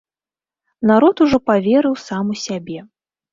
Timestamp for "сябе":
2.47-2.79